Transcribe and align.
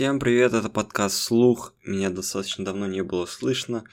Всем 0.00 0.18
привет, 0.18 0.54
это 0.54 0.70
подкаст 0.70 1.16
«Слух». 1.16 1.74
Меня 1.84 2.08
достаточно 2.08 2.64
давно 2.64 2.86
не 2.86 3.02
было 3.02 3.26
слышно. 3.26 3.84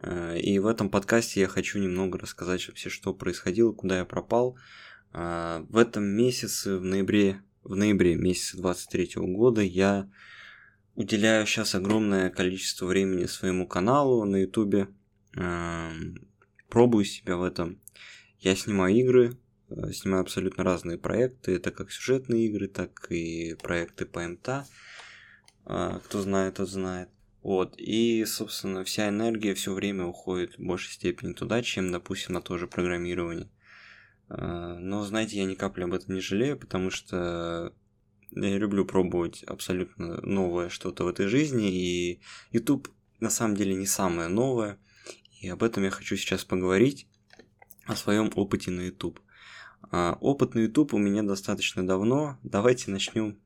Э, 0.00 0.38
и 0.38 0.60
в 0.60 0.66
этом 0.68 0.88
подкасте 0.88 1.40
я 1.40 1.48
хочу 1.48 1.80
немного 1.80 2.20
рассказать 2.20 2.68
вообще, 2.68 2.88
что 2.88 3.12
происходило, 3.12 3.72
куда 3.72 3.98
я 3.98 4.04
пропал. 4.04 4.56
Э, 5.12 5.64
в 5.68 5.76
этом 5.76 6.04
месяце, 6.04 6.78
в 6.78 6.84
ноябре, 6.84 7.42
в 7.64 7.74
ноябре 7.74 8.14
месяца 8.14 8.58
23 8.58 9.14
года 9.16 9.60
я 9.60 10.08
уделяю 10.94 11.44
сейчас 11.48 11.74
огромное 11.74 12.30
количество 12.30 12.86
времени 12.86 13.26
своему 13.26 13.66
каналу 13.66 14.24
на 14.26 14.36
ютубе. 14.42 14.86
Э, 15.36 15.90
пробую 16.68 17.04
себя 17.04 17.36
в 17.36 17.42
этом. 17.42 17.80
Я 18.38 18.54
снимаю 18.54 18.94
игры, 18.94 19.36
снимаю 19.92 20.20
абсолютно 20.22 20.62
разные 20.62 20.96
проекты. 20.96 21.56
Это 21.56 21.72
как 21.72 21.90
сюжетные 21.90 22.46
игры, 22.46 22.68
так 22.68 23.10
и 23.10 23.56
проекты 23.60 24.06
по 24.06 24.20
МТА. 24.20 24.64
А, 25.64 26.00
кто 26.00 26.20
знает, 26.20 26.54
тот 26.54 26.68
знает. 26.68 27.08
Вот, 27.42 27.74
и, 27.78 28.24
собственно, 28.26 28.84
вся 28.84 29.08
энергия 29.08 29.54
все 29.54 29.72
время 29.72 30.04
уходит 30.04 30.58
в 30.58 30.62
большей 30.62 30.92
степени 30.92 31.32
туда, 31.32 31.62
чем, 31.62 31.90
допустим, 31.90 32.34
на 32.34 32.42
то 32.42 32.58
же 32.58 32.66
программирование. 32.66 33.48
А, 34.28 34.78
но, 34.78 35.02
знаете, 35.04 35.38
я 35.38 35.44
ни 35.44 35.54
капли 35.54 35.84
об 35.84 35.94
этом 35.94 36.14
не 36.14 36.20
жалею, 36.20 36.58
потому 36.58 36.90
что 36.90 37.72
я 38.32 38.58
люблю 38.58 38.84
пробовать 38.84 39.42
абсолютно 39.44 40.20
новое 40.20 40.68
что-то 40.68 41.04
в 41.04 41.08
этой 41.08 41.26
жизни, 41.26 41.70
и 41.70 42.20
YouTube 42.52 42.88
на 43.20 43.30
самом 43.30 43.56
деле 43.56 43.74
не 43.74 43.86
самое 43.86 44.28
новое, 44.28 44.78
и 45.40 45.48
об 45.48 45.62
этом 45.62 45.82
я 45.84 45.90
хочу 45.90 46.16
сейчас 46.16 46.44
поговорить, 46.44 47.06
о 47.86 47.96
своем 47.96 48.30
опыте 48.34 48.70
на 48.70 48.82
YouTube. 48.82 49.18
А, 49.90 50.16
опыт 50.20 50.54
на 50.54 50.60
YouTube 50.60 50.94
у 50.94 50.98
меня 50.98 51.22
достаточно 51.22 51.86
давно, 51.86 52.38
давайте 52.42 52.90
начнем 52.90 53.38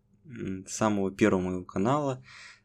самого 0.67 1.11
первого 1.11 1.41
моего 1.41 1.65
канала, 1.65 2.23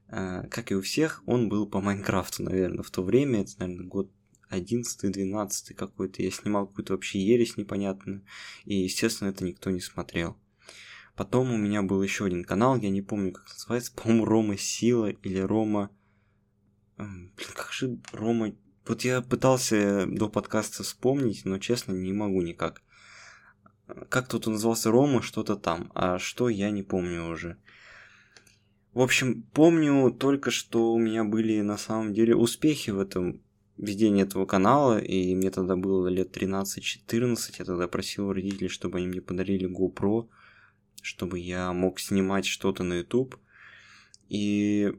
э, 0.08 0.48
как 0.50 0.72
и 0.72 0.76
у 0.76 0.82
всех, 0.82 1.24
он 1.26 1.50
был 1.50 1.68
по 1.68 1.82
Майнкрафту, 1.82 2.44
наверное, 2.44 2.84
в 2.84 2.92
то 2.92 3.04
время, 3.04 3.42
это, 3.42 3.52
наверное, 3.60 3.88
год 3.88 4.12
11-12 4.52 5.74
какой-то, 5.76 6.22
я 6.24 6.32
снимал 6.32 6.68
какую-то 6.68 6.94
вообще 6.94 7.20
ересь 7.20 7.58
непонятную, 7.58 8.24
и, 8.66 8.76
естественно, 8.76 9.30
это 9.30 9.44
никто 9.44 9.70
не 9.70 9.82
смотрел. 9.82 10.38
Потом 11.16 11.52
у 11.52 11.58
меня 11.58 11.82
был 11.82 12.02
еще 12.02 12.26
один 12.26 12.46
канал, 12.46 12.78
я 12.78 12.90
не 12.90 13.02
помню, 13.02 13.34
как 13.34 13.48
называется, 13.50 13.92
по-моему, 13.94 14.26
Рома 14.26 14.58
Сила 14.58 15.08
или 15.08 15.40
Рома... 15.40 15.92
Блин, 16.98 17.34
как 17.56 17.72
же 17.72 18.00
Рома... 18.14 18.56
Вот 18.88 19.02
я 19.04 19.22
пытался 19.22 20.06
до 20.08 20.30
подкаста 20.30 20.84
вспомнить, 20.84 21.46
но, 21.46 21.60
честно, 21.60 21.92
не 21.92 22.14
могу 22.14 22.42
никак 22.42 22.82
как 24.10 24.28
тут 24.28 24.48
он 24.48 24.54
назывался 24.54 24.92
Рома, 24.92 25.22
что-то 25.22 25.56
там, 25.56 25.92
а 25.96 26.20
что 26.20 26.50
я 26.50 26.72
не 26.72 26.84
помню 26.84 27.30
уже. 27.30 27.58
В 28.94 29.02
общем, 29.02 29.44
помню 29.54 30.12
только, 30.12 30.52
что 30.52 30.94
у 30.94 31.00
меня 31.00 31.24
были 31.24 31.62
на 31.62 31.78
самом 31.78 32.14
деле 32.14 32.36
успехи 32.36 32.90
в 32.90 33.00
этом 33.00 33.42
ведении 33.78 34.24
этого 34.24 34.46
канала, 34.46 35.00
и 35.00 35.34
мне 35.36 35.52
тогда 35.52 35.76
было 35.76 36.08
лет 36.08 36.36
13-14, 36.36 37.38
я 37.60 37.66
тогда 37.66 37.88
просил 37.88 38.28
у 38.28 38.34
родителей, 38.34 38.68
чтобы 38.68 38.98
они 38.98 39.08
мне 39.08 39.22
подарили 39.22 39.70
GoPro, 39.70 40.28
чтобы 41.02 41.40
я 41.40 41.72
мог 41.72 42.00
снимать 42.00 42.46
что-то 42.46 42.84
на 42.84 42.96
YouTube. 42.96 43.38
И 44.28 44.92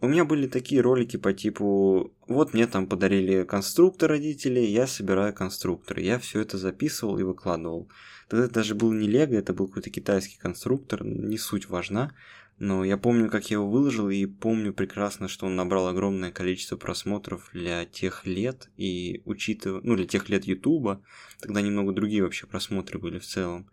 у 0.00 0.08
меня 0.08 0.24
были 0.24 0.46
такие 0.46 0.80
ролики 0.80 1.16
по 1.16 1.32
типу, 1.32 2.12
вот 2.26 2.54
мне 2.54 2.66
там 2.66 2.86
подарили 2.86 3.44
конструктор 3.44 4.10
родители, 4.10 4.60
я 4.60 4.86
собираю 4.86 5.34
конструктор. 5.34 5.98
Я 5.98 6.18
все 6.18 6.40
это 6.40 6.58
записывал 6.58 7.18
и 7.18 7.22
выкладывал. 7.22 7.88
Тогда 8.30 8.44
это 8.44 8.54
даже 8.54 8.76
был 8.76 8.92
не 8.92 9.08
Лего, 9.08 9.34
это 9.34 9.52
был 9.52 9.66
какой-то 9.66 9.90
китайский 9.90 10.38
конструктор, 10.38 11.04
не 11.04 11.36
суть 11.36 11.68
важна. 11.68 12.14
Но 12.60 12.84
я 12.84 12.96
помню, 12.96 13.28
как 13.28 13.50
я 13.50 13.56
его 13.56 13.68
выложил, 13.68 14.08
и 14.08 14.24
помню 14.24 14.72
прекрасно, 14.72 15.26
что 15.26 15.46
он 15.46 15.56
набрал 15.56 15.88
огромное 15.88 16.30
количество 16.30 16.76
просмотров 16.76 17.50
для 17.52 17.86
тех 17.86 18.26
лет, 18.26 18.70
и 18.76 19.22
учитывая, 19.24 19.80
ну, 19.82 19.96
для 19.96 20.06
тех 20.06 20.28
лет 20.28 20.44
Ютуба, 20.44 21.02
тогда 21.40 21.60
немного 21.60 21.92
другие 21.92 22.22
вообще 22.22 22.46
просмотры 22.46 23.00
были 23.00 23.18
в 23.18 23.26
целом. 23.26 23.68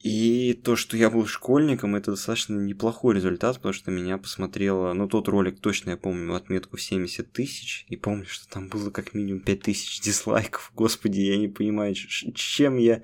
И 0.00 0.52
то, 0.64 0.76
что 0.76 0.96
я 0.96 1.10
был 1.10 1.26
школьником, 1.26 1.96
это 1.96 2.12
достаточно 2.12 2.54
неплохой 2.54 3.16
результат, 3.16 3.56
потому 3.56 3.72
что 3.72 3.90
меня 3.90 4.16
посмотрело, 4.16 4.92
ну, 4.92 5.08
тот 5.08 5.26
ролик 5.26 5.58
точно 5.60 5.90
я 5.90 5.96
помню, 5.96 6.34
отметку 6.34 6.76
в 6.76 6.82
70 6.82 7.32
тысяч, 7.32 7.84
и 7.88 7.96
помню, 7.96 8.24
что 8.26 8.48
там 8.48 8.68
было 8.68 8.90
как 8.90 9.12
минимум 9.12 9.40
5 9.40 9.60
тысяч 9.60 10.00
дизлайков. 10.04 10.70
Господи, 10.74 11.20
я 11.20 11.36
не 11.36 11.48
понимаю, 11.48 11.94
чем 11.94 12.76
я 12.76 13.02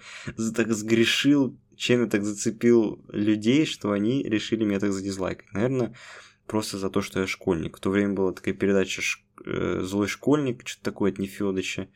так 0.55 0.73
сгрешил, 0.73 1.59
чем 1.77 2.03
я 2.03 2.07
так 2.07 2.25
зацепил 2.25 3.05
людей, 3.09 3.67
что 3.67 3.91
они 3.91 4.23
решили 4.23 4.65
меня 4.65 4.79
так 4.79 4.93
задизлайкать. 4.93 5.53
Наверное, 5.53 5.95
просто 6.47 6.79
за 6.79 6.91
то, 6.91 7.03
что 7.03 7.21
я 7.21 7.27
школьник. 7.27 7.77
В 7.77 7.81
то 7.81 7.91
время 7.91 8.15
была 8.15 8.33
такая 8.33 8.55
передача 8.55 9.03
э, 9.45 9.81
«Злой 9.83 10.07
школьник», 10.07 10.63
что-то 10.65 10.85
такое 10.85 11.11
от 11.11 11.19
Нефёдыча. 11.19 11.89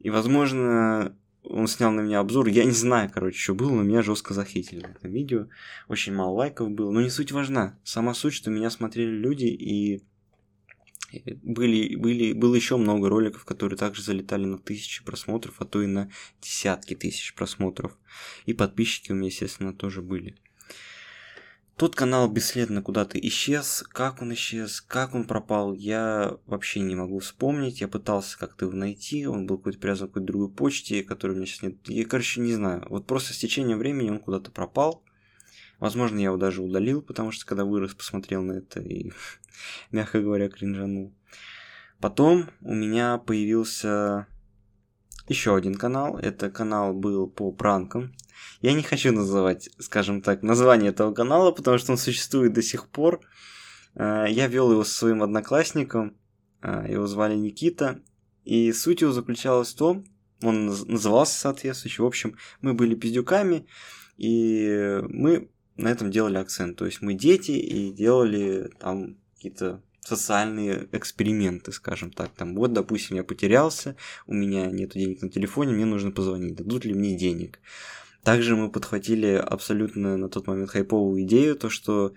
И, 0.00 0.10
возможно, 0.10 1.16
он 1.42 1.66
снял 1.66 1.90
на 1.90 2.00
меня 2.00 2.20
обзор, 2.20 2.48
я 2.48 2.64
не 2.64 2.72
знаю, 2.72 3.10
короче, 3.12 3.38
что 3.38 3.54
было, 3.54 3.70
но 3.70 3.82
меня 3.82 4.02
жестко 4.02 4.34
захитили 4.34 4.80
на 4.80 4.90
этом 4.90 5.10
видео. 5.10 5.46
Очень 5.88 6.14
мало 6.14 6.34
лайков 6.34 6.70
было, 6.70 6.90
но 6.90 7.00
не 7.00 7.10
суть 7.10 7.32
важна. 7.32 7.78
Сама 7.82 8.14
суть, 8.14 8.34
что 8.34 8.50
меня 8.50 8.70
смотрели 8.70 9.10
люди, 9.10 9.46
и 9.46 10.02
были, 11.42 11.96
были, 11.96 12.32
было 12.32 12.54
еще 12.54 12.76
много 12.76 13.08
роликов, 13.08 13.44
которые 13.44 13.76
также 13.76 14.02
залетали 14.02 14.44
на 14.44 14.58
тысячи 14.58 15.04
просмотров, 15.04 15.56
а 15.58 15.64
то 15.64 15.82
и 15.82 15.86
на 15.86 16.10
десятки 16.40 16.94
тысяч 16.94 17.34
просмотров. 17.34 17.96
И 18.46 18.52
подписчики 18.52 19.10
у 19.12 19.14
меня, 19.14 19.26
естественно, 19.26 19.72
тоже 19.72 20.02
были. 20.02 20.36
Тот 21.80 21.96
канал 21.96 22.28
бесследно 22.30 22.82
куда-то 22.82 23.18
исчез. 23.18 23.82
Как 23.88 24.20
он 24.20 24.34
исчез, 24.34 24.82
как 24.82 25.14
он 25.14 25.24
пропал, 25.24 25.72
я 25.72 26.36
вообще 26.44 26.80
не 26.80 26.94
могу 26.94 27.20
вспомнить. 27.20 27.80
Я 27.80 27.88
пытался 27.88 28.38
как-то 28.38 28.66
его 28.66 28.76
найти. 28.76 29.26
Он 29.26 29.46
был 29.46 29.56
какой-то 29.56 29.78
привязан 29.78 30.08
к 30.08 30.10
какой-то 30.10 30.26
другой 30.26 30.50
почте, 30.50 31.02
которой 31.02 31.30
у 31.30 31.34
меня 31.36 31.46
сейчас 31.46 31.62
нет. 31.62 31.76
Я, 31.88 32.04
короче, 32.04 32.42
не 32.42 32.52
знаю. 32.52 32.86
Вот 32.90 33.06
просто 33.06 33.32
с 33.32 33.38
течением 33.38 33.78
времени 33.78 34.10
он 34.10 34.18
куда-то 34.18 34.50
пропал. 34.50 35.02
Возможно, 35.78 36.18
я 36.18 36.24
его 36.24 36.36
даже 36.36 36.60
удалил, 36.60 37.00
потому 37.00 37.32
что 37.32 37.46
когда 37.46 37.64
вырос, 37.64 37.94
посмотрел 37.94 38.42
на 38.42 38.58
это 38.58 38.80
и, 38.80 39.10
мягко 39.90 40.20
говоря, 40.20 40.50
кринжанул. 40.50 41.14
Потом 41.98 42.50
у 42.60 42.74
меня 42.74 43.16
появился 43.16 44.26
еще 45.30 45.54
один 45.54 45.76
канал. 45.76 46.18
Это 46.18 46.50
канал 46.50 46.92
был 46.92 47.28
по 47.28 47.52
пранкам. 47.52 48.12
Я 48.60 48.72
не 48.72 48.82
хочу 48.82 49.12
называть, 49.12 49.70
скажем 49.78 50.22
так, 50.22 50.42
название 50.42 50.90
этого 50.90 51.14
канала, 51.14 51.52
потому 51.52 51.78
что 51.78 51.92
он 51.92 51.98
существует 51.98 52.52
до 52.52 52.62
сих 52.62 52.88
пор. 52.88 53.20
Э, 53.94 54.26
я 54.28 54.48
вел 54.48 54.72
его 54.72 54.84
со 54.84 54.92
своим 54.92 55.22
одноклассником, 55.22 56.16
э, 56.62 56.86
его 56.90 57.06
звали 57.06 57.36
Никита, 57.36 58.00
и 58.44 58.72
суть 58.72 59.02
его 59.02 59.12
заключалась 59.12 59.72
в 59.72 59.76
том, 59.76 60.04
он 60.42 60.66
назывался 60.66 61.38
соответствующий, 61.38 62.02
в 62.02 62.06
общем, 62.06 62.36
мы 62.60 62.74
были 62.74 62.94
пиздюками, 62.94 63.66
и 64.16 65.00
мы 65.08 65.50
на 65.76 65.88
этом 65.88 66.10
делали 66.10 66.38
акцент. 66.38 66.76
То 66.76 66.86
есть 66.86 67.02
мы 67.02 67.14
дети 67.14 67.52
и 67.52 67.92
делали 67.92 68.70
там 68.80 69.16
какие-то 69.34 69.82
социальные 70.02 70.88
эксперименты, 70.92 71.72
скажем 71.72 72.10
так. 72.10 72.30
Там, 72.30 72.54
вот, 72.54 72.72
допустим, 72.72 73.16
я 73.16 73.24
потерялся, 73.24 73.96
у 74.26 74.34
меня 74.34 74.66
нет 74.66 74.92
денег 74.92 75.22
на 75.22 75.28
телефоне, 75.28 75.74
мне 75.74 75.84
нужно 75.84 76.10
позвонить, 76.10 76.56
дадут 76.56 76.84
ли 76.84 76.94
мне 76.94 77.16
денег. 77.16 77.60
Также 78.22 78.56
мы 78.56 78.70
подхватили 78.70 79.28
абсолютно 79.34 80.16
на 80.16 80.28
тот 80.28 80.46
момент 80.46 80.70
хайповую 80.70 81.22
идею, 81.22 81.56
то 81.56 81.70
что 81.70 82.12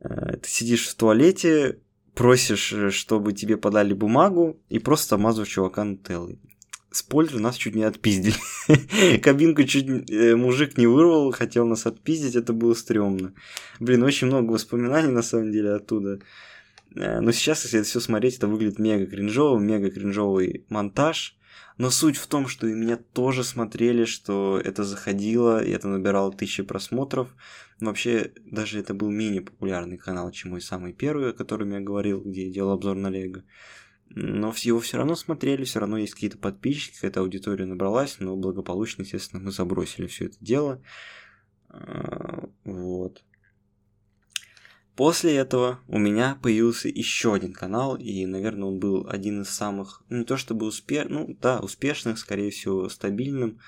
э, 0.00 0.36
ты 0.36 0.48
сидишь 0.48 0.86
в 0.86 0.94
туалете, 0.94 1.78
просишь, 2.14 2.72
э, 2.72 2.90
чтобы 2.90 3.32
тебе 3.32 3.56
подали 3.56 3.94
бумагу 3.94 4.60
и 4.68 4.78
просто 4.78 5.14
обмазываешь 5.14 5.52
чувака 5.52 5.84
нутеллой. 5.84 6.38
Спойлер, 6.90 7.38
нас 7.38 7.56
чуть 7.56 7.76
не 7.76 7.84
отпиздили. 7.84 8.34
Кабинку 9.22 9.62
чуть 9.64 10.10
э, 10.10 10.34
мужик 10.36 10.76
не 10.76 10.86
вырвал, 10.86 11.30
хотел 11.32 11.66
нас 11.66 11.86
отпиздить, 11.86 12.34
это 12.36 12.52
было 12.52 12.74
стрёмно. 12.74 13.32
Блин, 13.78 14.02
очень 14.02 14.26
много 14.26 14.50
воспоминаний 14.50 15.12
на 15.12 15.22
самом 15.22 15.52
деле 15.52 15.74
оттуда. 15.74 16.20
Но 16.94 17.32
сейчас, 17.32 17.64
если 17.64 17.80
это 17.80 17.88
все 17.88 18.00
смотреть, 18.00 18.36
это 18.36 18.48
выглядит 18.48 18.78
мега 18.78 19.06
кринжово, 19.06 19.58
мега 19.58 19.90
кринжовый 19.90 20.64
монтаж. 20.68 21.36
Но 21.78 21.90
суть 21.90 22.16
в 22.16 22.26
том, 22.26 22.46
что 22.46 22.66
и 22.66 22.74
меня 22.74 22.96
тоже 22.98 23.42
смотрели, 23.42 24.04
что 24.04 24.60
это 24.62 24.84
заходило, 24.84 25.64
и 25.64 25.70
это 25.70 25.88
набирало 25.88 26.32
тысячи 26.32 26.62
просмотров. 26.62 27.34
Вообще, 27.80 28.32
даже 28.44 28.78
это 28.78 28.92
был 28.92 29.10
менее 29.10 29.40
популярный 29.40 29.96
канал, 29.96 30.30
чем 30.30 30.50
мой 30.50 30.60
самый 30.60 30.92
первый, 30.92 31.30
о 31.30 31.32
котором 31.32 31.70
я 31.70 31.80
говорил, 31.80 32.20
где 32.20 32.46
я 32.46 32.52
делал 32.52 32.72
обзор 32.72 32.96
на 32.96 33.08
Лего. 33.08 33.44
Но 34.10 34.52
его 34.58 34.80
все 34.80 34.98
равно 34.98 35.14
смотрели, 35.14 35.64
все 35.64 35.78
равно 35.78 35.96
есть 35.96 36.14
какие-то 36.14 36.36
подписчики, 36.36 36.96
какая-то 36.96 37.20
аудитория 37.20 37.64
набралась, 37.64 38.16
но 38.18 38.36
благополучно, 38.36 39.02
естественно, 39.02 39.40
мы 39.40 39.52
забросили 39.52 40.06
все 40.08 40.26
это 40.26 40.36
дело. 40.40 40.82
А, 41.68 42.48
вот. 42.64 43.24
После 45.00 45.34
этого 45.34 45.80
у 45.88 45.98
меня 45.98 46.38
появился 46.42 46.88
еще 46.88 47.32
один 47.32 47.54
канал, 47.54 47.96
и, 47.96 48.26
наверное, 48.26 48.68
он 48.68 48.78
был 48.78 49.06
один 49.08 49.40
из 49.40 49.48
самых, 49.48 50.02
не 50.10 50.24
то 50.24 50.36
чтобы 50.36 50.66
успешных, 50.66 51.10
ну, 51.10 51.38
да, 51.40 51.58
успешных, 51.60 52.18
скорее 52.18 52.50
всего, 52.50 52.86
стабильным. 52.90 53.60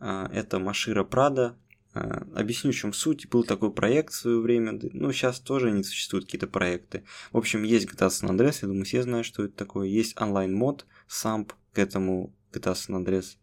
А, 0.00 0.30
это 0.32 0.58
Машира 0.58 1.04
Прада. 1.04 1.54
Э, 1.92 2.22
объясню, 2.34 2.72
в 2.72 2.76
чем 2.76 2.94
суть. 2.94 3.28
Был 3.28 3.44
такой 3.44 3.70
проект 3.74 4.14
в 4.14 4.16
свое 4.16 4.40
время, 4.40 4.80
ну, 4.94 5.12
сейчас 5.12 5.38
тоже 5.38 5.70
не 5.70 5.84
существуют 5.84 6.24
какие-то 6.24 6.46
проекты. 6.46 7.04
В 7.30 7.36
общем, 7.36 7.62
есть 7.62 7.86
GTA 7.86 8.08
San 8.08 8.30
Andreas, 8.30 8.60
я 8.62 8.68
думаю, 8.68 8.86
все 8.86 9.02
знают, 9.02 9.26
что 9.26 9.44
это 9.44 9.54
такое. 9.54 9.86
Есть 9.86 10.18
онлайн-мод, 10.18 10.86
самп 11.06 11.52
к 11.74 11.78
этому 11.78 12.34
GTA 12.54 12.72
San 12.72 13.04
Andreas. 13.04 13.36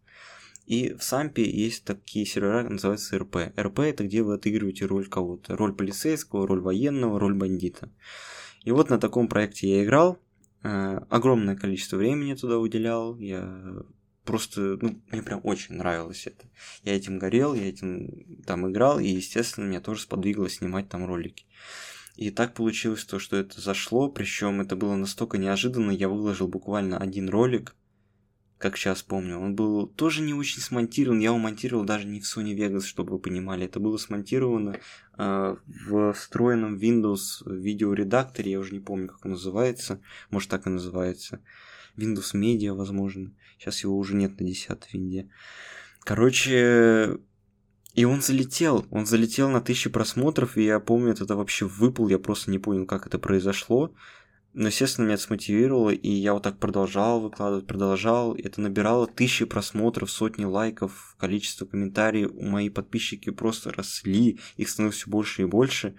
И 0.68 0.94
в 0.94 1.02
сампе 1.02 1.50
есть 1.50 1.86
такие 1.86 2.26
сервера, 2.26 2.68
называются 2.68 3.18
РП. 3.18 3.38
РП 3.58 3.80
это 3.80 4.04
где 4.04 4.22
вы 4.22 4.34
отыгрываете 4.36 4.86
роль 4.86 5.08
кого-то. 5.08 5.56
Роль 5.56 5.74
полицейского, 5.74 6.46
роль 6.46 6.60
военного, 6.60 7.20
роль 7.20 7.36
бандита. 7.36 7.90
И 8.66 8.72
вот 8.72 8.90
на 8.90 9.00
таком 9.00 9.30
проекте 9.30 9.70
я 9.70 9.84
играл. 9.86 10.20
Э, 10.64 11.00
огромное 11.10 11.56
количество 11.56 11.96
времени 11.96 12.34
туда 12.34 12.60
уделял. 12.60 13.18
Я 13.18 13.78
просто, 14.26 14.78
ну, 14.82 15.02
мне 15.10 15.24
прям 15.24 15.40
очень 15.44 15.76
нравилось 15.76 16.28
это. 16.28 16.46
Я 16.84 16.98
этим 16.98 17.18
горел, 17.18 17.54
я 17.54 17.70
этим 17.70 18.42
там 18.46 18.70
играл, 18.70 19.00
и, 19.00 19.08
естественно, 19.08 19.64
меня 19.64 19.80
тоже 19.80 20.02
сподвигло 20.02 20.50
снимать 20.50 20.90
там 20.90 21.06
ролики. 21.06 21.46
И 22.18 22.30
так 22.30 22.54
получилось 22.54 23.06
то, 23.06 23.20
что 23.20 23.38
это 23.38 23.62
зашло, 23.62 24.10
причем 24.10 24.60
это 24.60 24.76
было 24.76 24.96
настолько 24.96 25.38
неожиданно, 25.38 25.92
я 25.92 26.10
выложил 26.10 26.50
буквально 26.50 26.98
один 26.98 27.30
ролик, 27.30 27.74
как 28.58 28.78
сейчас 28.78 29.04
помню. 29.04 29.40
Он 29.40 29.56
был 29.56 29.88
тоже 29.88 30.22
не 30.22 30.34
очень 30.34 30.62
смонтирован, 30.62 31.20
я 31.20 31.28
его 31.28 31.38
монтировал 31.38 31.84
даже 31.84 32.06
не 32.06 32.20
в 32.20 32.24
Sony 32.24 32.56
Vegas, 32.56 32.82
чтобы 32.82 33.14
вы 33.14 33.20
понимали. 33.20 33.66
Это 33.66 33.80
было 33.80 33.98
смонтировано 33.98 34.80
э, 35.18 35.56
в 35.68 36.14
встроенном 36.14 36.78
Windows 36.78 37.44
видеоредакторе, 37.46 38.52
я 38.52 38.60
уже 38.60 38.74
не 38.74 38.80
помню, 38.80 39.10
как 39.10 39.26
он 39.26 39.32
называется, 39.32 40.02
может 40.32 40.50
так 40.50 40.66
и 40.66 40.72
называется. 40.72 41.42
Windows 41.98 42.34
Media, 42.34 42.74
возможно. 42.74 43.34
Сейчас 43.58 43.84
его 43.84 43.98
уже 43.98 44.16
нет 44.16 44.40
на 44.40 44.46
10 44.46 44.94
винде. 44.94 45.30
Короче, 46.04 47.20
и 47.94 48.06
он 48.06 48.22
залетел. 48.22 48.86
Он 48.92 49.06
залетел 49.06 49.50
на 49.50 49.60
тысячи 49.60 49.90
просмотров, 49.90 50.56
и 50.56 50.64
я 50.64 50.80
помню, 50.80 51.14
это 51.14 51.36
вообще 51.36 51.66
выпал, 51.66 52.08
я 52.10 52.20
просто 52.20 52.52
не 52.52 52.60
понял, 52.60 52.86
как 52.86 53.08
это 53.08 53.18
произошло. 53.18 53.94
Но, 54.54 54.68
естественно, 54.68 55.06
меня 55.06 55.16
это 55.16 55.24
смотивировало, 55.24 55.92
и 55.92 56.10
я 56.10 56.34
вот 56.34 56.44
так 56.44 56.58
продолжал 56.58 57.20
выкладывать, 57.22 57.68
продолжал. 57.68 58.36
Это 58.36 58.60
набирало 58.62 59.06
тысячи 59.06 59.46
просмотров, 59.46 60.10
сотни 60.10 60.46
лайков, 60.46 61.16
количество 61.20 61.66
комментариев. 61.66 62.32
Мои 62.34 62.70
подписчики 62.70 63.30
просто 63.30 63.72
росли, 63.72 64.40
их 64.56 64.70
становилось 64.70 64.98
все 64.98 65.10
больше 65.10 65.42
и 65.44 65.46
больше. 65.46 65.96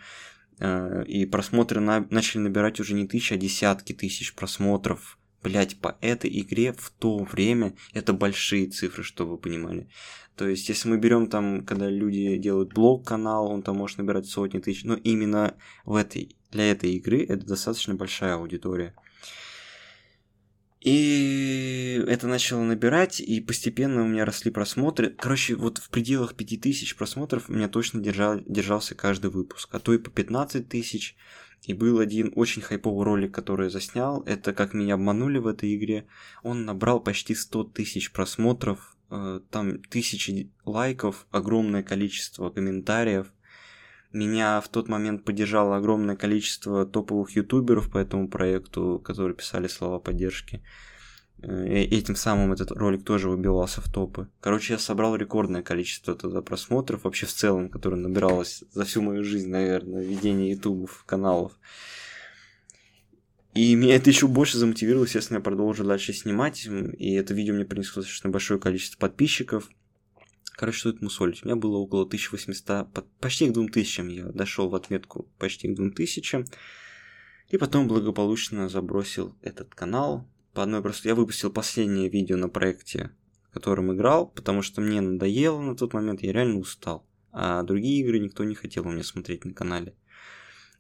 Э, 0.59 1.05
и 1.07 1.25
просмотры 1.27 1.81
на... 1.81 2.07
начали 2.11 2.43
набирать 2.43 2.81
уже 2.81 2.95
не 2.95 3.07
тысячи, 3.07 3.35
а 3.35 3.37
десятки 3.37 3.93
тысяч 3.93 4.35
просмотров 4.35 5.18
блять, 5.43 5.79
по 5.81 5.97
этой 6.01 6.41
игре 6.41 6.73
в 6.73 6.91
то 6.91 7.19
время 7.19 7.75
это 7.93 8.13
большие 8.13 8.69
цифры, 8.69 9.03
чтобы 9.03 9.33
вы 9.33 9.39
понимали. 9.39 9.89
То 10.37 10.47
есть, 10.47 10.69
если 10.69 10.89
мы 10.89 10.99
берем 10.99 11.29
там, 11.29 11.65
когда 11.65 11.91
люди 11.91 12.37
делают 12.37 12.73
блог-канал, 12.73 13.51
он 13.51 13.63
там 13.63 13.77
может 13.77 13.99
набирать 13.99 14.27
сотни 14.27 14.61
тысяч, 14.61 14.85
но 14.85 14.95
именно 14.95 15.55
в 15.85 15.97
этой, 15.97 16.37
для 16.53 16.71
этой 16.71 16.93
игры 16.93 17.25
это 17.25 17.45
достаточно 17.45 17.95
большая 17.95 18.35
аудитория. 18.35 18.95
И 20.81 22.05
это 22.07 22.29
начало 22.29 22.63
набирать, 22.63 23.21
и 23.21 23.41
постепенно 23.41 24.03
у 24.03 24.07
меня 24.07 24.25
росли 24.25 24.51
просмотры. 24.51 25.11
Короче, 25.11 25.57
вот 25.57 25.79
в 25.79 25.91
пределах 25.91 26.35
5000 26.35 26.95
просмотров 26.97 27.49
у 27.49 27.53
меня 27.53 27.69
точно 27.69 28.01
держал, 28.01 28.41
держался 28.47 28.95
каждый 28.95 29.31
выпуск, 29.31 29.69
а 29.73 29.81
то 29.81 29.93
и 29.93 29.99
по 29.99 30.11
15 30.11 30.69
тысяч. 30.69 31.17
И 31.65 31.75
был 31.75 31.99
один 31.99 32.33
очень 32.37 32.63
хайповый 32.63 33.05
ролик, 33.05 33.35
который 33.35 33.65
я 33.65 33.71
заснял. 33.71 34.23
Это 34.23 34.53
как 34.53 34.73
меня 34.73 34.95
обманули 34.95 35.39
в 35.39 35.49
этой 35.49 35.75
игре. 35.75 36.07
Он 36.45 36.65
набрал 36.65 37.01
почти 37.01 37.35
100 37.35 37.65
тысяч 37.65 38.13
просмотров, 38.13 38.97
э, 39.11 39.41
там 39.51 39.83
тысячи 39.83 40.53
лайков, 40.65 41.27
огромное 41.33 41.83
количество 41.83 42.51
комментариев. 42.51 43.33
Меня 44.13 44.61
в 44.61 44.69
тот 44.69 44.89
момент 44.89 45.25
поддержало 45.25 45.77
огромное 45.77 46.17
количество 46.17 46.87
топовых 46.87 47.37
ютуберов 47.37 47.91
по 47.91 47.99
этому 47.99 48.29
проекту, 48.29 49.01
которые 49.05 49.37
писали 49.37 49.67
слова 49.69 49.99
поддержки. 49.99 50.63
Э, 51.43 51.67
этим 51.67 52.17
самым 52.17 52.53
этот 52.53 52.73
ролик 52.73 53.05
тоже 53.05 53.29
выбивался 53.29 53.81
в 53.81 53.93
топы. 53.93 54.29
Короче, 54.41 54.73
я 54.75 54.79
собрал 54.79 55.15
рекордное 55.15 55.63
количество 55.63 56.15
тогда 56.15 56.41
просмотров, 56.41 57.05
вообще 57.05 57.27
в 57.27 57.33
целом, 57.33 57.69
которое 57.69 57.97
набиралось 57.97 58.65
за 58.73 58.85
всю 58.85 59.03
мою 59.03 59.25
жизнь, 59.25 59.51
наверное, 59.51 60.03
ведение 60.03 60.53
ютубов, 60.53 61.05
каналов. 61.07 61.53
И 63.55 63.75
меня 63.75 63.97
это 63.97 64.09
еще 64.09 64.27
больше 64.27 64.57
замотивировало, 64.59 65.05
естественно, 65.05 65.39
я 65.39 65.43
продолжил 65.43 65.87
дальше 65.87 66.13
снимать, 66.13 66.67
и 66.67 67.15
это 67.15 67.35
видео 67.35 67.55
мне 67.55 67.65
принесло 67.65 68.03
достаточно 68.03 68.31
большое 68.31 68.61
количество 68.61 68.99
подписчиков. 68.99 69.69
Короче, 70.59 70.79
что 70.79 70.91
это 70.91 71.05
мусолить? 71.05 71.45
У 71.45 71.47
меня 71.47 71.55
было 71.55 71.77
около 71.77 72.03
1800, 72.03 72.89
почти 73.21 73.49
к 73.49 73.53
2000 73.53 74.11
я 74.11 74.25
дошел 74.25 74.69
в 74.69 74.75
отметку 74.75 75.31
почти 75.39 75.69
к 75.69 75.77
2000. 75.77 76.47
И 77.51 77.57
потом 77.59 77.87
благополучно 77.87 78.69
забросил 78.69 79.37
этот 79.41 79.73
канал, 79.77 80.29
по 80.55 80.65
одной 80.65 80.83
простой... 80.83 81.11
Я 81.11 81.15
выпустил 81.15 81.53
последнее 81.53 82.09
видео 82.09 82.37
на 82.37 82.49
проекте, 82.49 83.13
в 83.49 83.55
котором 83.55 83.95
играл, 83.95 84.27
потому 84.27 84.63
что 84.63 84.81
мне 84.81 85.01
надоело 85.01 85.61
на 85.61 85.77
тот 85.77 85.95
момент, 85.95 86.23
я 86.23 86.33
реально 86.33 86.59
устал. 86.59 87.07
А 87.31 87.63
другие 87.63 88.01
игры 88.01 88.19
никто 88.19 88.43
не 88.43 88.57
хотел 88.57 88.85
у 88.85 88.91
меня 88.91 89.05
смотреть 89.05 89.45
на 89.45 89.55
канале. 89.55 89.95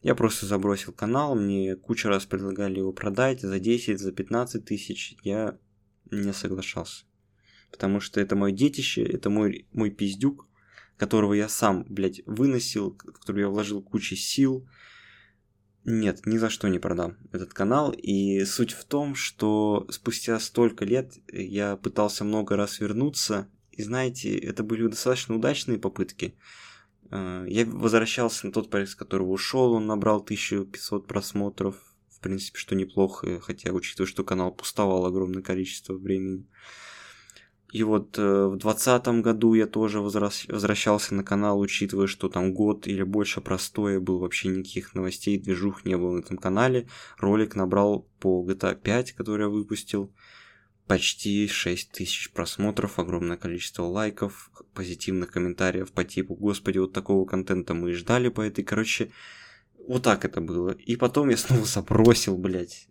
Я 0.03 0.17
просто 0.17 0.47
забросил 0.47 0.93
канал, 0.93 1.37
мне 1.37 1.77
куча 1.77 2.09
раз 2.09 2.27
предлагали 2.27 2.81
его 2.81 2.93
продать 2.93 3.43
за 3.43 3.61
10, 3.61 4.01
за 4.01 4.11
15 4.11 4.65
тысяч. 4.65 5.15
Я 5.23 5.57
не 6.11 6.33
соглашался. 6.33 7.05
Потому 7.71 8.01
что 8.01 8.21
это 8.21 8.37
мое 8.37 8.53
детище, 8.53 9.03
это 9.03 9.31
мой, 9.31 9.67
мой 9.73 9.91
пиздюк, 9.91 10.47
которого 10.97 11.35
я 11.35 11.49
сам, 11.49 11.85
блядь, 11.89 12.23
выносил, 12.27 12.91
в 12.91 13.13
который 13.13 13.43
я 13.43 13.49
вложил 13.49 13.83
кучу 13.83 14.17
сил, 14.17 14.67
нет, 15.91 16.27
ни 16.27 16.37
за 16.37 16.51
что 16.51 16.69
не 16.69 16.79
продам 16.79 17.17
этот 17.33 17.55
канал. 17.55 17.93
И 17.93 18.45
суть 18.45 18.73
в 18.73 18.85
том, 18.85 19.15
что 19.15 19.87
спустя 19.91 20.39
столько 20.39 20.85
лет 20.85 21.15
я 21.33 21.77
пытался 21.77 22.25
много 22.25 22.57
раз 22.57 22.81
вернуться. 22.81 23.49
И 23.71 23.83
знаете, 23.83 24.37
это 24.37 24.63
были 24.63 24.87
достаточно 24.87 25.37
удачные 25.37 25.79
попытки. 25.79 26.35
Э, 27.11 27.47
я 27.49 27.65
возвращался 27.65 28.47
на 28.47 28.53
тот 28.53 28.69
проект, 28.69 28.91
с 28.91 28.95
которого 28.97 29.31
ушел. 29.31 29.73
Он 29.73 29.87
набрал 29.87 30.19
1500 30.19 31.07
просмотров. 31.07 31.77
В 32.11 32.21
принципе, 32.21 32.59
что 32.59 32.75
неплохо, 32.75 33.41
хотя 33.41 33.73
учитывая, 33.73 34.09
что 34.09 34.25
канал 34.25 34.53
пустовал 34.53 35.07
огромное 35.07 35.43
количество 35.43 35.95
времени. 35.95 36.47
И 37.71 37.83
вот 37.83 38.19
э, 38.19 38.47
в 38.47 38.57
двадцатом 38.57 39.21
году 39.21 39.53
я 39.53 39.67
тоже 39.67 40.01
возвращался 40.01 41.15
на 41.15 41.23
канал, 41.23 41.61
учитывая, 41.61 42.07
что 42.07 42.31
там 42.31 42.55
год 42.55 42.87
или 42.87 43.03
больше 43.03 43.43
простоя 43.43 44.01
был, 44.01 44.21
вообще 44.21 44.49
никаких 44.49 44.95
новостей, 44.95 45.39
движух 45.39 45.85
не 45.85 45.97
было 45.97 46.13
на 46.13 46.21
этом 46.21 46.39
канале. 46.39 46.89
Ролик 47.19 47.55
набрал 47.55 48.09
по 48.21 48.43
GTA 48.49 48.75
5, 48.75 49.13
который 49.13 49.43
я 49.43 49.49
выпустил, 49.49 50.11
почти 50.87 51.47
6 51.47 51.93
тысяч 51.93 52.33
просмотров, 52.33 52.99
огромное 52.99 53.37
количество 53.37 53.83
лайков, 53.83 54.51
позитивных 54.73 55.31
комментариев 55.31 55.93
по 55.93 56.05
типу 56.05 56.35
«Господи, 56.35 56.79
вот 56.79 56.95
такого 56.95 57.27
контента 57.27 57.75
мы 57.75 57.91
и 57.91 57.95
ждали 57.95 58.31
по 58.31 58.41
этой». 58.41 58.65
Короче, 58.65 59.13
вот 59.87 60.05
так 60.05 60.25
это 60.25 60.41
было. 60.41 60.71
И 60.71 60.97
потом 60.97 61.29
я 61.29 61.37
снова 61.37 61.67
забросил, 61.67 62.39
блядь. 62.39 62.89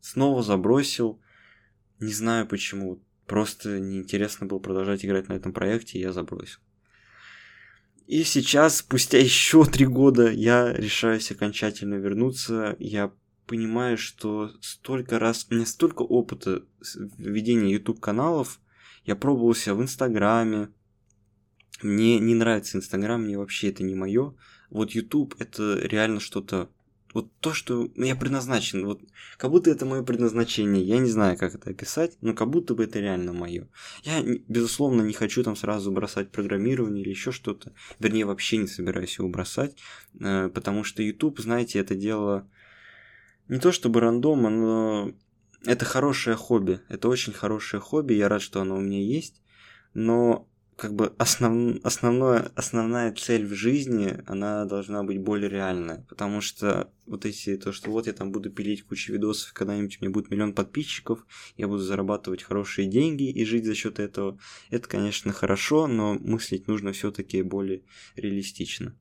Снова 0.00 0.42
забросил. 0.42 1.20
Не 2.00 2.12
знаю 2.12 2.46
почему 2.48 3.00
Просто 3.28 3.78
неинтересно 3.78 4.46
было 4.46 4.58
продолжать 4.58 5.04
играть 5.04 5.28
на 5.28 5.34
этом 5.34 5.52
проекте, 5.52 5.98
и 5.98 6.00
я 6.00 6.12
забросил. 6.12 6.58
И 8.06 8.24
сейчас, 8.24 8.78
спустя 8.78 9.18
еще 9.22 9.64
три 9.66 9.86
года, 9.86 10.32
я 10.32 10.72
решаюсь 10.72 11.30
окончательно 11.30 11.96
вернуться. 11.96 12.74
Я 12.78 13.12
понимаю, 13.46 13.98
что 13.98 14.50
столько 14.62 15.18
раз, 15.18 15.46
у 15.50 15.54
меня 15.54 15.66
столько 15.66 16.02
опыта 16.02 16.64
ведения 17.18 17.70
YouTube 17.72 18.00
каналов. 18.00 18.60
Я 19.04 19.14
пробовал 19.14 19.54
себя 19.54 19.74
в 19.74 19.82
Инстаграме. 19.82 20.70
Мне 21.82 22.18
не 22.18 22.34
нравится 22.34 22.78
Инстаграм, 22.78 23.22
мне 23.22 23.36
вообще 23.36 23.68
это 23.68 23.84
не 23.84 23.94
мое. 23.94 24.34
Вот 24.70 24.92
YouTube 24.92 25.34
это 25.38 25.78
реально 25.78 26.20
что-то 26.20 26.70
вот 27.14 27.32
то, 27.40 27.54
что 27.54 27.90
я 27.96 28.14
предназначен, 28.16 28.84
вот 28.84 29.00
как 29.36 29.50
будто 29.50 29.70
это 29.70 29.86
мое 29.86 30.02
предназначение, 30.02 30.82
я 30.82 30.98
не 30.98 31.08
знаю, 31.08 31.38
как 31.38 31.54
это 31.54 31.70
описать, 31.70 32.16
но 32.20 32.34
как 32.34 32.50
будто 32.50 32.74
бы 32.74 32.84
это 32.84 33.00
реально 33.00 33.32
мое. 33.32 33.68
Я, 34.02 34.22
безусловно, 34.48 35.02
не 35.02 35.14
хочу 35.14 35.42
там 35.42 35.56
сразу 35.56 35.90
бросать 35.90 36.30
программирование 36.30 37.02
или 37.02 37.10
еще 37.10 37.32
что-то, 37.32 37.72
вернее, 37.98 38.26
вообще 38.26 38.58
не 38.58 38.66
собираюсь 38.66 39.18
его 39.18 39.28
бросать, 39.28 39.76
э, 40.20 40.50
потому 40.52 40.84
что 40.84 41.02
YouTube, 41.02 41.40
знаете, 41.40 41.78
это 41.78 41.94
дело 41.94 42.46
не 43.48 43.58
то 43.58 43.72
чтобы 43.72 44.00
рандома, 44.00 44.50
но 44.50 45.12
это 45.64 45.84
хорошее 45.84 46.36
хобби, 46.36 46.80
это 46.88 47.08
очень 47.08 47.32
хорошее 47.32 47.80
хобби, 47.80 48.14
я 48.14 48.28
рад, 48.28 48.42
что 48.42 48.60
оно 48.60 48.76
у 48.76 48.80
меня 48.80 49.00
есть, 49.00 49.42
но 49.94 50.46
как 50.78 50.94
бы 50.94 51.12
основ, 51.18 51.76
основное, 51.82 52.52
основная 52.54 53.12
цель 53.12 53.44
в 53.44 53.52
жизни, 53.52 54.22
она 54.26 54.64
должна 54.64 55.02
быть 55.02 55.18
более 55.18 55.50
реальная. 55.50 56.06
Потому 56.08 56.40
что 56.40 56.92
вот 57.04 57.26
эти, 57.26 57.56
то, 57.56 57.72
что 57.72 57.90
вот 57.90 58.06
я 58.06 58.12
там 58.12 58.30
буду 58.30 58.48
пилить 58.48 58.84
кучу 58.84 59.12
видосов, 59.12 59.52
когда-нибудь 59.54 59.98
у 60.00 60.04
меня 60.04 60.14
будет 60.14 60.30
миллион 60.30 60.52
подписчиков, 60.52 61.26
я 61.56 61.66
буду 61.66 61.80
зарабатывать 61.80 62.44
хорошие 62.44 62.86
деньги 62.86 63.28
и 63.28 63.44
жить 63.44 63.64
за 63.64 63.74
счет 63.74 63.98
этого, 63.98 64.38
это, 64.70 64.88
конечно, 64.88 65.32
хорошо, 65.32 65.88
но 65.88 66.14
мыслить 66.14 66.68
нужно 66.68 66.92
все-таки 66.92 67.42
более 67.42 67.82
реалистично. 68.14 68.96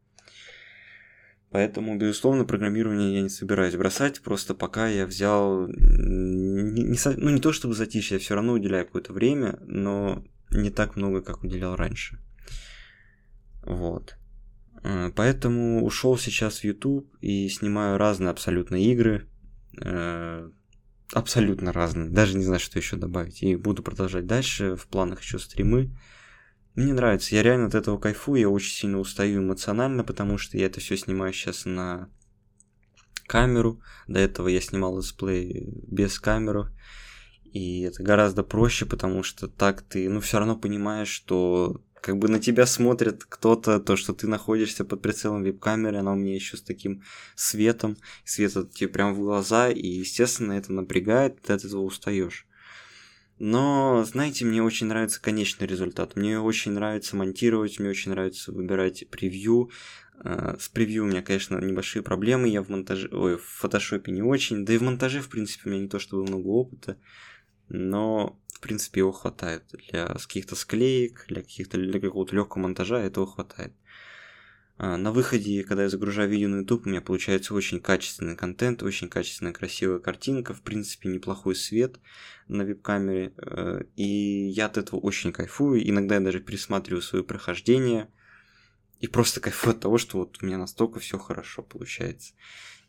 Поэтому, 1.52 1.96
безусловно, 1.96 2.44
программирование 2.44 3.18
я 3.18 3.22
не 3.22 3.30
собираюсь 3.30 3.76
бросать, 3.76 4.22
просто 4.22 4.56
пока 4.56 4.88
я 4.88 5.06
взял, 5.06 5.68
не, 5.68 6.84
не, 6.84 6.98
ну 7.18 7.30
не 7.30 7.40
то 7.40 7.54
чтобы 7.54 7.76
затишье, 7.76 8.16
я 8.16 8.20
все 8.20 8.34
равно 8.34 8.54
уделяю 8.54 8.88
какое-то 8.88 9.14
время, 9.14 9.60
но 9.62 10.26
не 10.52 10.70
так 10.70 10.96
много, 10.96 11.22
как 11.22 11.44
уделял 11.44 11.76
раньше. 11.76 12.20
Вот. 13.64 14.18
Э, 14.84 15.12
поэтому 15.16 15.84
ушел 15.86 16.18
сейчас 16.18 16.60
в 16.60 16.64
YouTube 16.64 17.14
и 17.22 17.50
снимаю 17.50 17.98
разные 17.98 18.30
абсолютно 18.30 18.76
игры. 18.76 19.28
Э, 19.82 20.50
абсолютно 21.14 21.72
разные. 21.74 22.10
Даже 22.10 22.38
не 22.38 22.44
знаю, 22.44 22.60
что 22.60 22.80
еще 22.80 22.96
добавить. 22.96 23.44
И 23.44 23.56
буду 23.56 23.84
продолжать 23.84 24.26
дальше. 24.26 24.76
В 24.76 24.88
планах 24.88 25.22
еще 25.22 25.40
стримы. 25.40 25.96
Мне 26.76 26.94
нравится. 26.94 27.36
Я 27.36 27.44
реально 27.44 27.68
от 27.68 27.76
этого 27.76 27.98
кайфую. 27.98 28.40
Я 28.40 28.50
очень 28.50 28.74
сильно 28.74 29.00
устаю 29.00 29.42
эмоционально, 29.42 30.04
потому 30.04 30.38
что 30.38 30.58
я 30.58 30.68
это 30.68 30.80
все 30.80 30.96
снимаю 30.96 31.34
сейчас 31.34 31.66
на 31.66 32.10
камеру. 33.26 33.82
До 34.08 34.20
этого 34.20 34.48
я 34.48 34.62
снимал 34.62 34.98
летсплей 34.98 35.70
без 35.88 36.20
камеры. 36.20 36.72
И 37.54 37.82
это 37.82 38.04
гораздо 38.04 38.44
проще, 38.44 38.86
потому 38.86 39.24
что 39.24 39.48
так 39.48 39.82
ты, 39.82 40.10
ну, 40.10 40.20
все 40.20 40.40
равно 40.40 40.56
понимаешь, 40.56 41.10
что 41.10 41.82
как 42.02 42.18
бы 42.18 42.28
на 42.28 42.40
тебя 42.40 42.66
смотрит 42.66 43.26
кто-то, 43.26 43.80
то, 43.80 43.96
что 43.96 44.14
ты 44.14 44.28
находишься 44.28 44.86
под 44.86 45.02
прицелом 45.02 45.44
веб-камеры, 45.44 45.98
она 45.98 46.14
у 46.14 46.16
меня 46.16 46.36
еще 46.36 46.58
с 46.58 46.62
таким 46.62 47.04
светом, 47.36 47.98
свет 48.24 48.54
тебе 48.72 48.88
прям 48.88 49.14
в 49.14 49.20
глаза, 49.20 49.70
и, 49.70 49.86
естественно, 49.86 50.54
это 50.54 50.72
напрягает, 50.72 51.42
ты 51.42 51.54
от 51.54 51.66
этого 51.66 51.82
устаешь. 51.82 52.48
Но, 53.40 54.04
знаете, 54.04 54.46
мне 54.46 54.64
очень 54.64 54.88
нравится 54.88 55.22
конечный 55.22 55.68
результат. 55.68 56.16
Мне 56.16 56.40
очень 56.40 56.72
нравится 56.72 57.16
монтировать, 57.16 57.80
мне 57.80 57.90
очень 57.90 58.12
нравится 58.12 58.52
выбирать 58.52 59.08
превью. 59.12 59.70
Э, 60.24 60.56
с 60.60 60.70
превью 60.70 61.04
у 61.04 61.08
меня, 61.08 61.22
конечно, 61.22 61.60
небольшие 61.60 62.02
проблемы. 62.02 62.48
Я 62.48 62.64
в 62.64 62.70
монтаже, 62.70 63.10
ой, 63.12 63.38
в 63.38 63.44
фотошопе 63.44 64.12
не 64.12 64.24
очень. 64.24 64.66
Да 64.66 64.74
и 64.74 64.78
в 64.78 64.82
монтаже, 64.82 65.22
в 65.22 65.30
принципе, 65.30 65.70
у 65.70 65.74
меня 65.74 65.84
не 65.84 65.88
то 65.88 66.00
чтобы 66.00 66.24
много 66.24 66.48
опыта 66.48 66.98
но 67.70 68.40
в 68.54 68.60
принципе 68.60 69.02
его 69.02 69.12
хватает 69.12 69.64
для 69.90 70.08
каких-то 70.08 70.56
склеек, 70.56 71.26
для 71.28 71.42
каких-то 71.42 71.78
для 71.78 72.00
какого-то 72.00 72.36
легкого 72.36 72.64
монтажа 72.64 73.00
этого 73.00 73.28
хватает. 73.28 73.74
А, 74.80 74.98
на 74.98 75.12
выходе, 75.12 75.64
когда 75.64 75.84
я 75.84 75.90
загружаю 75.90 76.30
видео 76.30 76.50
на 76.50 76.58
YouTube, 76.58 76.86
у 76.86 76.90
меня 76.90 77.02
получается 77.02 77.54
очень 77.54 77.80
качественный 77.80 78.36
контент, 78.36 78.84
очень 78.84 79.10
качественная 79.10 79.54
красивая 79.54 80.00
картинка, 80.00 80.54
в 80.54 80.62
принципе 80.62 81.10
неплохой 81.10 81.56
свет 81.56 82.00
на 82.48 82.64
веб-камере, 82.64 83.34
э, 83.38 83.82
и 83.96 84.48
я 84.50 84.68
от 84.68 84.78
этого 84.78 85.00
очень 85.00 85.32
кайфую. 85.32 85.88
Иногда 85.88 86.16
я 86.16 86.22
даже 86.22 86.40
пересматриваю 86.40 87.02
свое 87.02 87.24
прохождение 87.24 88.10
и 89.00 89.08
просто 89.08 89.40
кайфую 89.40 89.76
от 89.76 89.82
того, 89.82 89.98
что 89.98 90.20
вот 90.20 90.38
у 90.42 90.46
меня 90.46 90.58
настолько 90.58 91.00
все 91.00 91.18
хорошо 91.18 91.64
получается 91.64 92.34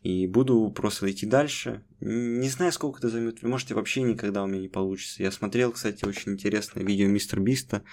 и 0.01 0.27
буду 0.27 0.71
просто 0.71 1.11
идти 1.11 1.25
дальше. 1.25 1.83
Не 1.99 2.47
знаю, 2.49 2.71
сколько 2.71 2.99
это 2.99 3.09
займет, 3.09 3.43
может, 3.43 3.71
и 3.71 3.73
вообще 3.73 4.01
никогда 4.01 4.43
у 4.43 4.47
меня 4.47 4.61
не 4.61 4.69
получится. 4.69 5.21
Я 5.23 5.31
смотрел, 5.31 5.71
кстати, 5.71 6.05
очень 6.05 6.33
интересное 6.33 6.83
видео 6.83 7.07
Мистер 7.07 7.39
Биста, 7.39 7.83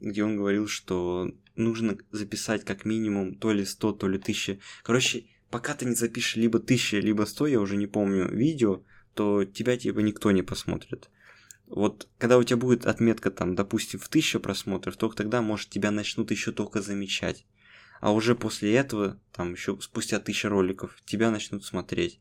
где 0.00 0.24
он 0.24 0.36
говорил, 0.36 0.66
что 0.66 1.30
нужно 1.54 1.96
записать 2.10 2.64
как 2.64 2.84
минимум 2.84 3.36
то 3.36 3.52
ли 3.52 3.64
100, 3.64 3.92
то 3.92 4.08
ли 4.08 4.18
1000. 4.18 4.58
Короче, 4.82 5.26
пока 5.50 5.74
ты 5.74 5.84
не 5.86 5.94
запишешь 5.94 6.36
либо 6.36 6.58
1000, 6.58 7.00
либо 7.00 7.24
100, 7.24 7.46
я 7.46 7.60
уже 7.60 7.76
не 7.76 7.86
помню, 7.86 8.28
видео, 8.28 8.82
то 9.14 9.44
тебя 9.44 9.76
типа 9.76 10.00
никто 10.00 10.32
не 10.32 10.42
посмотрит. 10.42 11.10
Вот 11.66 12.08
когда 12.18 12.38
у 12.38 12.42
тебя 12.42 12.56
будет 12.56 12.86
отметка 12.86 13.30
там, 13.30 13.54
допустим, 13.54 14.00
в 14.00 14.08
1000 14.08 14.40
просмотров, 14.40 14.96
только 14.96 15.16
тогда, 15.16 15.42
может, 15.42 15.70
тебя 15.70 15.90
начнут 15.90 16.30
еще 16.30 16.52
только 16.52 16.82
замечать 16.82 17.46
а 18.00 18.12
уже 18.12 18.34
после 18.34 18.74
этого, 18.74 19.20
там 19.32 19.52
еще 19.52 19.78
спустя 19.80 20.18
тысячи 20.18 20.46
роликов, 20.46 20.96
тебя 21.04 21.30
начнут 21.30 21.64
смотреть. 21.64 22.20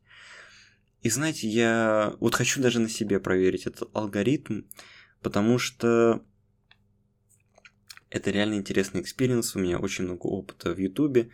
И 1.02 1.10
знаете, 1.10 1.48
я 1.48 2.16
вот 2.20 2.36
хочу 2.36 2.62
даже 2.62 2.80
на 2.80 2.90
себе 2.90 3.20
проверить 3.20 3.68
этот 3.68 3.90
алгоритм, 3.96 4.64
потому 5.22 5.60
что 5.60 6.24
это 8.10 8.32
реально 8.32 8.56
интересный 8.56 9.02
experience, 9.02 9.56
у 9.56 9.60
меня 9.60 9.78
очень 9.78 10.06
много 10.06 10.28
опыта 10.28 10.74
в 10.74 10.80
Ютубе, 10.80 11.32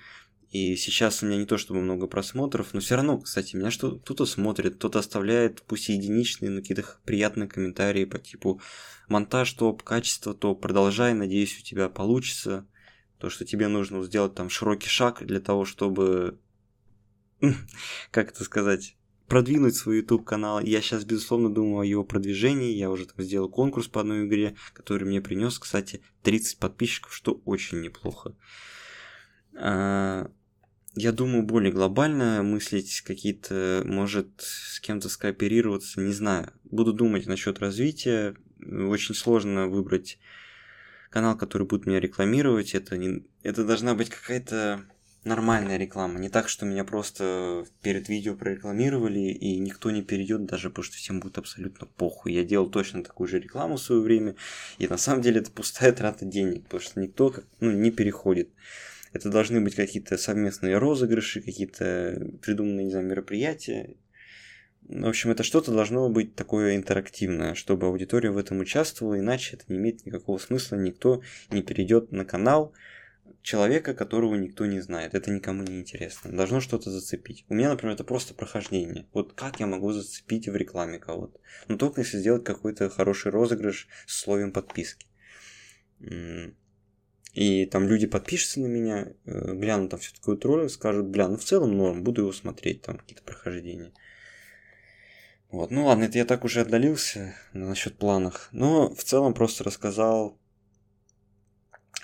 и 0.50 0.76
сейчас 0.76 1.24
у 1.24 1.26
меня 1.26 1.38
не 1.38 1.46
то 1.46 1.58
чтобы 1.58 1.80
много 1.80 2.08
просмотров, 2.08 2.74
но 2.74 2.82
все 2.82 2.96
равно, 2.96 3.20
кстати, 3.20 3.56
меня 3.56 3.72
что 3.72 3.98
кто-то 4.00 4.26
смотрит, 4.26 4.76
кто-то 4.76 5.00
оставляет, 5.00 5.62
пусть 5.62 5.88
единичные, 5.88 6.52
но 6.52 6.60
какие-то 6.60 6.84
приятные 7.06 7.48
комментарии 7.48 8.04
по 8.04 8.20
типу 8.20 8.60
монтаж 9.08 9.54
топ, 9.54 9.84
качество 9.84 10.34
топ, 10.34 10.62
продолжай, 10.62 11.14
надеюсь, 11.14 11.58
у 11.58 11.64
тебя 11.64 11.88
получится 11.88 12.68
то, 13.22 13.30
что 13.30 13.46
тебе 13.46 13.68
нужно 13.68 14.04
сделать 14.04 14.34
там 14.34 14.50
широкий 14.50 14.90
шаг 14.90 15.24
для 15.24 15.40
того, 15.40 15.64
чтобы, 15.64 16.40
как 18.12 18.32
это 18.32 18.44
сказать, 18.44 18.98
продвинуть 19.28 19.76
свой 19.76 19.98
YouTube 19.98 20.26
канал. 20.26 20.60
Я 20.60 20.82
сейчас, 20.82 21.06
безусловно, 21.06 21.54
думаю 21.54 21.82
о 21.82 21.86
его 21.86 22.04
продвижении. 22.04 22.76
Я 22.76 22.90
уже 22.90 23.06
там 23.06 23.24
сделал 23.24 23.48
конкурс 23.48 23.88
по 23.88 24.02
одной 24.02 24.26
игре, 24.26 24.56
который 24.74 25.08
мне 25.08 25.22
принес, 25.22 25.60
кстати, 25.60 26.02
30 26.24 26.58
подписчиков, 26.58 27.14
что 27.14 27.42
очень 27.46 27.82
неплохо. 27.82 28.36
А, 29.56 30.32
я 30.96 31.12
думаю, 31.12 31.44
более 31.44 31.72
глобально 31.72 32.42
мыслить 32.42 33.02
какие-то, 33.02 33.84
может, 33.86 34.30
с 34.40 34.80
кем-то 34.80 35.10
скооперироваться, 35.10 36.02
не 36.02 36.12
знаю. 36.12 36.52
Буду 36.64 36.92
думать 36.92 37.28
насчет 37.28 37.60
развития. 37.60 38.36
Очень 38.66 39.14
сложно 39.14 39.68
выбрать 39.68 40.18
канал, 41.12 41.38
который 41.38 41.68
будет 41.68 41.86
меня 41.86 42.00
рекламировать, 42.00 42.74
это, 42.74 42.98
не, 42.98 43.24
это 43.44 43.64
должна 43.64 43.94
быть 43.94 44.10
какая-то 44.10 44.86
нормальная 45.24 45.78
реклама. 45.78 46.20
Не 46.20 46.30
так, 46.30 46.50
что 46.50 46.66
меня 46.66 46.84
просто 46.84 47.66
перед 47.84 48.10
видео 48.10 48.36
прорекламировали, 48.36 49.20
и 49.20 49.60
никто 49.60 49.92
не 49.92 50.02
перейдет, 50.02 50.46
даже 50.46 50.70
потому 50.70 50.86
что 50.86 50.96
всем 50.96 51.20
будет 51.20 51.38
абсолютно 51.38 51.86
похуй. 51.86 52.34
Я 52.34 52.44
делал 52.44 52.70
точно 52.70 53.04
такую 53.04 53.28
же 53.28 53.40
рекламу 53.40 53.76
в 53.76 53.82
свое 53.82 54.02
время, 54.02 54.36
и 54.80 54.88
на 54.88 54.98
самом 54.98 55.22
деле 55.22 55.42
это 55.42 55.52
пустая 55.52 55.92
трата 55.92 56.26
денег, 56.26 56.64
потому 56.64 56.82
что 56.82 57.00
никто 57.00 57.36
ну, 57.60 57.72
не 57.72 57.92
переходит. 57.92 58.50
Это 59.14 59.30
должны 59.30 59.60
быть 59.60 59.76
какие-то 59.76 60.18
совместные 60.18 60.78
розыгрыши, 60.78 61.42
какие-то 61.42 62.32
придуманные, 62.42 62.86
не 62.86 62.92
знаю, 62.92 63.06
мероприятия. 63.06 63.96
В 64.88 65.08
общем, 65.08 65.32
это 65.32 65.44
что-то 65.44 65.72
должно 65.72 66.10
быть 66.10 66.36
такое 66.36 66.76
интерактивное, 66.76 67.54
чтобы 67.54 67.88
аудитория 67.88 68.32
в 68.32 68.38
этом 68.38 68.60
участвовала, 68.60 69.18
иначе 69.18 69.56
это 69.56 69.66
не 69.70 69.78
имеет 69.78 70.06
никакого 70.06 70.38
смысла, 70.38 70.76
никто 70.76 71.22
не 71.50 71.62
перейдет 71.62 72.12
на 72.12 72.26
канал 72.26 72.74
человека, 73.42 73.94
которого 73.94 74.36
никто 74.36 74.66
не 74.66 74.80
знает. 74.82 75.14
Это 75.14 75.32
никому 75.32 75.64
не 75.64 75.80
интересно. 75.80 76.32
Должно 76.36 76.60
что-то 76.60 76.92
зацепить. 76.92 77.46
У 77.50 77.54
меня, 77.54 77.70
например, 77.70 77.96
это 77.96 78.04
просто 78.04 78.34
прохождение. 78.34 79.08
Вот 79.14 79.34
как 79.34 79.60
я 79.60 79.68
могу 79.68 79.92
зацепить 79.92 80.48
в 80.48 80.56
рекламе 80.56 81.00
кого-то? 81.00 81.40
Ну, 81.68 81.78
только 81.78 82.02
если 82.02 82.18
сделать 82.18 82.44
какой-то 82.44 82.90
хороший 82.90 83.32
розыгрыш 83.32 83.88
с 84.06 84.20
условием 84.20 84.52
подписки. 84.52 85.08
И 87.34 87.66
там 87.66 87.88
люди 87.88 88.08
подпишутся 88.08 88.60
на 88.60 88.68
меня, 88.68 89.14
э, 89.26 89.54
глянут 89.56 89.92
там 89.92 90.00
все 90.02 90.14
такое 90.14 90.38
ролик, 90.42 90.70
скажут, 90.70 91.08
бля, 91.08 91.30
ну 91.30 91.38
в 91.38 91.44
целом 91.44 91.78
норм, 91.78 92.04
буду 92.04 92.24
его 92.24 92.34
смотреть, 92.34 92.82
там 92.82 92.98
какие-то 92.98 93.24
прохождения. 93.24 93.94
Вот, 95.52 95.70
ну 95.70 95.86
ладно, 95.86 96.06
это 96.06 96.18
я 96.18 96.24
так 96.24 96.46
уже 96.46 96.62
отдалился 96.62 97.36
насчет 97.52 97.98
планов. 97.98 98.48
Но 98.54 98.94
в 98.96 99.04
целом 99.04 99.34
просто 99.34 99.66
рассказал, 99.66 100.40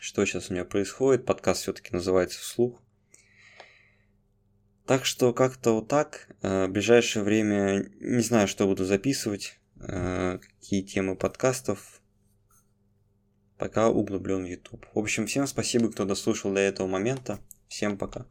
что 0.02 0.26
сейчас 0.26 0.50
у 0.50 0.54
меня 0.54 0.66
происходит. 0.66 1.26
Подкаст 1.26 1.62
все-таки 1.62 1.94
называется 1.94 2.40
вслух. 2.40 2.82
Так 4.86 5.06
что 5.06 5.34
как-то 5.34 5.72
вот 5.72 5.88
так. 5.88 6.28
Э, 6.42 6.68
в 6.68 6.72
ближайшее 6.72 7.24
время 7.24 7.90
не 8.02 8.22
знаю, 8.22 8.50
что 8.50 8.68
буду 8.68 8.84
записывать, 8.84 9.60
э, 9.80 10.40
какие 10.40 10.82
темы 10.82 11.16
подкастов. 11.16 12.02
Пока 13.58 13.90
углублен 13.90 14.44
в 14.44 14.48
YouTube. 14.48 14.86
В 14.94 15.00
общем, 15.00 15.26
всем 15.26 15.48
спасибо, 15.48 15.90
кто 15.90 16.04
дослушал 16.04 16.54
до 16.54 16.60
этого 16.60 16.88
момента. 16.88 17.40
Всем 17.70 17.98
пока. 17.98 18.26